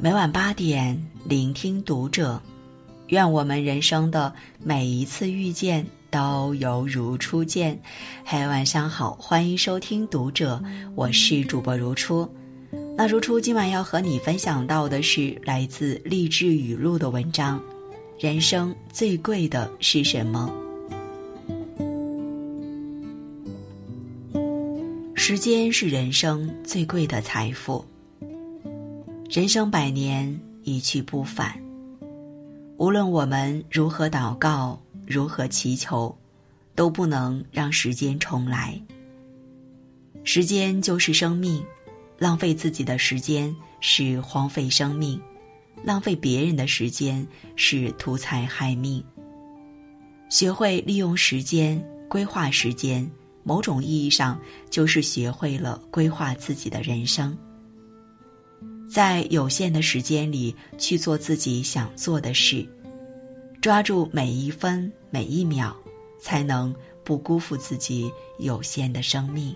[0.00, 2.40] 每晚八点，聆听读者。
[3.08, 4.32] 愿我们人生的
[4.62, 7.76] 每一次遇见都犹如初见。
[8.22, 10.62] 嗨，晚上好，欢迎收听《读者》，
[10.94, 12.32] 我是主播如初。
[12.96, 17.60] 那如初今晚要和你分享到的是来自励志语录的文章：
[18.20, 20.48] 人生最贵的是什么？
[25.16, 27.84] 时间是人生最贵的财富。
[29.28, 31.54] 人生百年，一去不返。
[32.78, 36.16] 无论我们如何祷告，如何祈求，
[36.74, 38.80] 都不能让时间重来。
[40.24, 41.62] 时间就是生命，
[42.16, 45.20] 浪费自己的时间是荒废生命，
[45.84, 49.04] 浪费别人的时间是图财害命。
[50.30, 53.06] 学会利用时间，规划时间，
[53.42, 57.36] 某种意义上就是学会了规划自己的人生。
[58.98, 62.66] 在有限的时间里去做自己想做的事，
[63.60, 65.72] 抓住每一分每一秒，
[66.20, 69.54] 才能不辜负自己有限的生命。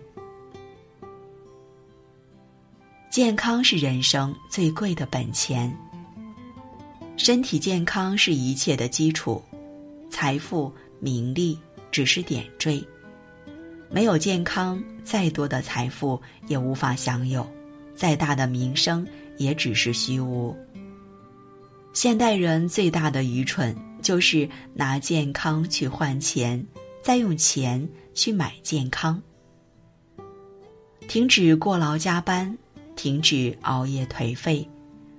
[3.11, 5.77] 健康是人生最贵的本钱。
[7.16, 9.42] 身体健康是一切的基础，
[10.09, 11.59] 财富名利
[11.91, 12.81] 只是点缀。
[13.91, 17.44] 没有健康，再多的财富也无法享有，
[17.94, 19.06] 再大的名声。
[19.38, 20.54] 也只是虚无。
[21.92, 26.64] 现代人最大的愚蠢，就是拿健康去换钱，
[27.02, 29.20] 再用钱去买健康。
[31.08, 32.56] 停止过劳加班，
[32.94, 34.68] 停止熬夜颓废，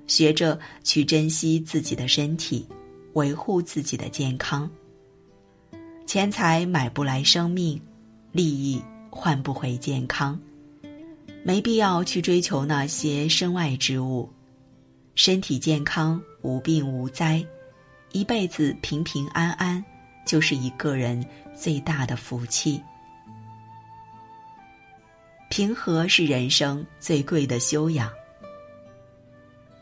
[0.08, 2.66] 学着去珍惜自己的身体，
[3.14, 4.70] 维护自己的健康。
[6.06, 7.82] 钱财买不来生命，
[8.32, 10.40] 利益换不回健康。
[11.46, 14.32] 没必要去追求那些身外之物，
[15.14, 17.46] 身体健康、无病无灾，
[18.14, 19.84] 一辈子平平安安，
[20.26, 21.24] 就是一个人
[21.54, 22.82] 最大的福气。
[25.50, 28.10] 平和是人生最贵的修养。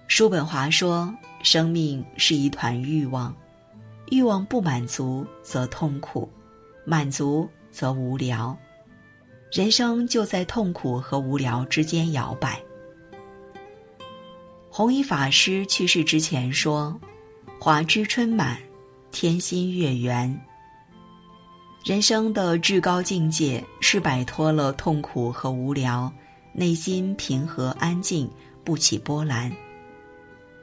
[0.07, 1.13] 叔本华说
[1.43, 3.33] ：“生命是一团欲望，
[4.09, 6.27] 欲望不满足则痛苦，
[6.83, 8.57] 满足则无聊。”
[9.51, 12.57] 人生就在痛苦和无聊之间摇摆。
[14.69, 16.97] 弘一法师去世之前说
[17.59, 18.57] ：“华枝春满，
[19.11, 20.39] 天心月圆。”
[21.83, 26.09] 人生的至高境界是摆脱了痛苦和无聊，
[26.53, 28.31] 内心平和安静，
[28.63, 29.51] 不起波澜。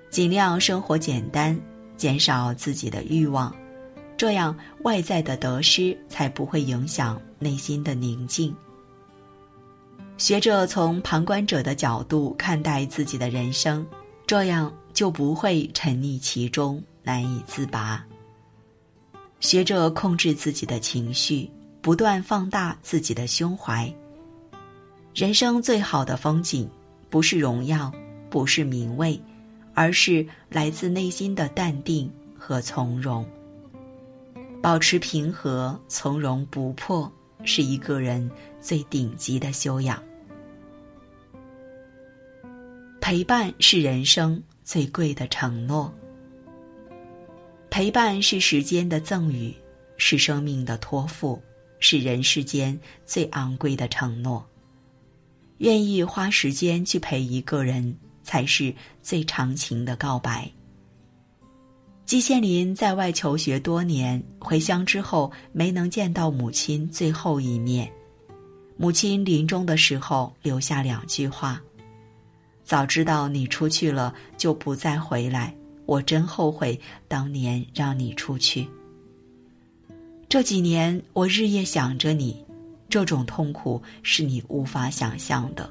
[0.08, 1.60] 尽量生活简单，
[1.98, 3.54] 减少自己的欲望，
[4.16, 8.56] 这样外在的得失才不会影响内心的宁静。
[10.18, 13.86] 学着从旁观者的角度看待自己的人生，
[14.26, 18.04] 这样就不会沉溺其中难以自拔。
[19.38, 21.48] 学着控制自己的情绪，
[21.80, 23.90] 不断放大自己的胸怀。
[25.14, 26.68] 人生最好的风景，
[27.08, 27.92] 不是荣耀，
[28.28, 29.20] 不是名位，
[29.72, 33.24] 而是来自内心的淡定和从容。
[34.60, 37.10] 保持平和、从容不迫，
[37.44, 40.02] 是一个人最顶级的修养。
[43.00, 45.92] 陪伴是人生最贵的承诺。
[47.70, 49.54] 陪伴是时间的赠予，
[49.96, 51.40] 是生命的托付，
[51.78, 54.46] 是人世间最昂贵的承诺。
[55.58, 60.50] 愿意花时间去陪一个人，才是最长情的告白。
[62.08, 67.86] 季羡林在外求学多年，回乡之后没能见到母亲最后一面。
[68.78, 71.60] 母亲临终的时候留下两句话。
[72.64, 75.54] 早知道你出去了就不再回来，
[75.84, 78.66] 我真后悔当年让你出去。
[80.30, 82.42] 这几年我日夜想着你，
[82.88, 85.70] 这种痛苦是你无法想象的。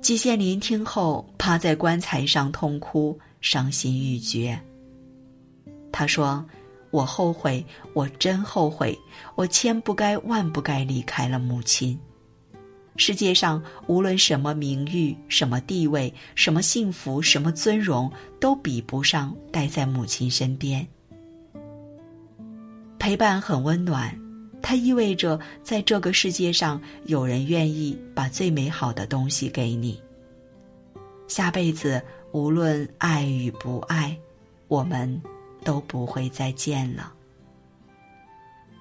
[0.00, 4.58] 季羡林听后趴在棺材上痛哭，伤心欲绝。
[5.92, 6.44] 他说
[6.90, 8.98] ：“我后悔，我真后悔，
[9.34, 11.98] 我千不该万不该离开了母亲。”
[12.96, 20.84] 世界上无论什么名誉、什么地位、什么幸福、什么尊荣，都比不上待在母亲身边。
[22.98, 24.12] 陪伴很温暖，
[24.60, 30.02] 它意味着在这个世界上有人愿意把最美好的东西给你。
[31.28, 32.02] 下辈子
[32.32, 34.16] 无论爱与不爱，
[34.68, 35.20] 我们
[35.64, 37.12] 都不会再见了。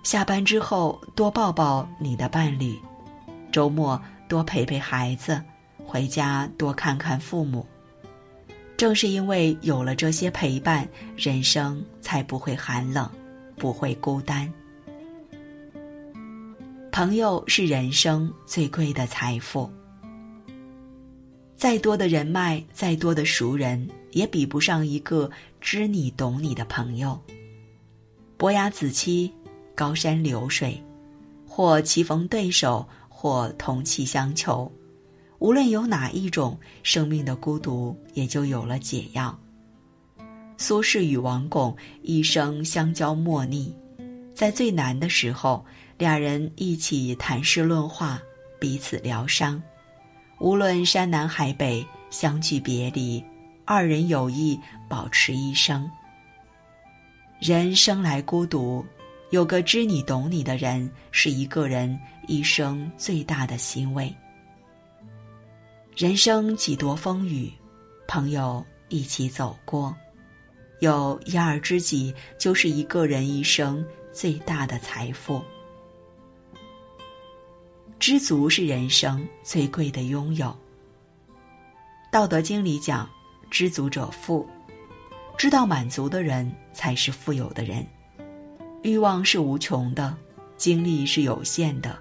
[0.03, 2.77] 下班之后多抱抱你的伴侣。
[3.51, 5.41] 周末多陪陪孩子，
[5.85, 7.65] 回家多看看父母，
[8.75, 13.09] 正是因为有了这些陪伴，人生才不会寒冷，
[13.55, 14.51] 不会孤单。
[16.91, 19.71] 朋友是人生最贵的财富。
[21.57, 25.27] 再多的人脉，再多的熟人，也比不上一个
[25.59, 27.19] 知你懂你的朋友。
[28.38, 29.31] 伯牙子期，
[29.74, 30.80] 高山流水，
[31.48, 34.71] 或棋逢对手，或同气相求。
[35.39, 39.36] 无论有哪一种，生命的孤独也就有了解药。
[40.57, 43.75] 苏轼与王巩一生相交莫逆，
[44.36, 45.65] 在最难的时候，
[45.98, 48.21] 俩人一起谈诗论画，
[48.59, 49.59] 彼此疗伤。
[50.39, 53.23] 无论山南海北，相聚别离，
[53.65, 55.89] 二人友谊保持一生。
[57.39, 58.85] 人生来孤独，
[59.31, 64.13] 有个知你懂你的人，是一个人一生最大的欣慰。
[65.95, 67.51] 人生几多风雨，
[68.07, 69.95] 朋友一起走过，
[70.81, 75.43] 有一二知己，就是一个人一生最大的财富。
[77.99, 80.47] 知足是人生最贵的拥有。
[82.11, 83.09] 《道德经》里讲
[83.49, 84.47] ：“知足者富。”
[85.38, 87.85] 知道满足的人才是富有的人。
[88.83, 90.15] 欲望是无穷的，
[90.57, 91.97] 精力是有限的。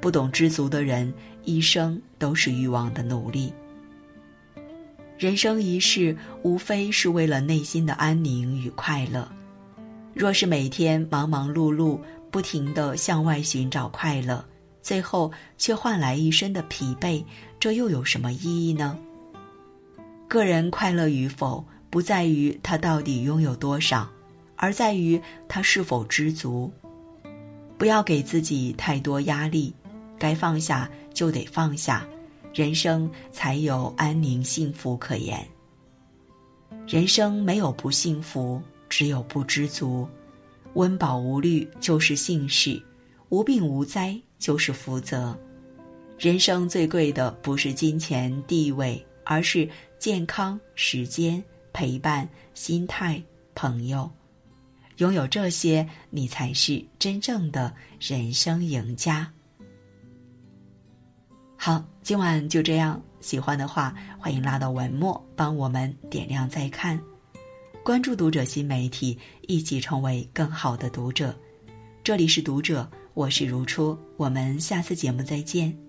[0.00, 1.12] 不懂知足的人，
[1.44, 3.52] 一生都是欲望的奴隶。
[5.16, 9.28] 人生一世，无非是为了内心的安宁与快乐。
[10.14, 11.98] 若是每天忙忙碌碌，
[12.30, 14.44] 不停的向外寻找快乐，
[14.82, 17.24] 最后却换来一身的疲惫，
[17.60, 18.98] 这又有什么意义呢？
[20.28, 24.08] 个人快乐与否，不在于他到底拥有多少，
[24.56, 26.70] 而在于他是否知足。
[27.76, 29.72] 不要给自己太多压力，
[30.18, 32.06] 该放下就得放下，
[32.52, 35.46] 人生才有安宁幸福可言。
[36.86, 40.08] 人生没有不幸福，只有不知足。
[40.74, 42.82] 温饱无虑就是幸事，
[43.30, 44.20] 无病无灾。
[44.38, 45.36] 就是福泽，
[46.18, 49.68] 人生最贵的不是金钱地位，而是
[49.98, 51.42] 健康、时间、
[51.72, 53.22] 陪伴、心态、
[53.54, 54.10] 朋友。
[54.98, 59.30] 拥有这些，你才是真正的人生赢家。
[61.56, 63.00] 好，今晚就这样。
[63.20, 67.00] 喜欢的话，欢迎拉到文末帮我们点亮再看，
[67.84, 71.36] 关注读者新媒体，一起成为更好的读者。
[72.04, 72.88] 这里是读者。
[73.14, 75.87] 我是如初，我们下次节目再见。